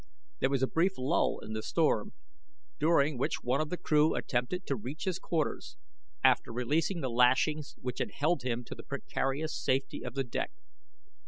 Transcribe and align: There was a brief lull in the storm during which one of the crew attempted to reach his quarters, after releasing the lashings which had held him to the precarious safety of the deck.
There 0.39 0.49
was 0.49 0.63
a 0.63 0.67
brief 0.67 0.93
lull 0.97 1.37
in 1.43 1.53
the 1.53 1.61
storm 1.61 2.13
during 2.79 3.19
which 3.19 3.43
one 3.43 3.61
of 3.61 3.69
the 3.69 3.77
crew 3.77 4.15
attempted 4.15 4.65
to 4.65 4.75
reach 4.75 5.03
his 5.03 5.19
quarters, 5.19 5.77
after 6.23 6.51
releasing 6.51 7.01
the 7.01 7.09
lashings 7.11 7.75
which 7.77 7.99
had 7.99 8.13
held 8.13 8.41
him 8.41 8.63
to 8.63 8.73
the 8.73 8.81
precarious 8.81 9.55
safety 9.55 10.03
of 10.03 10.15
the 10.15 10.23
deck. 10.23 10.53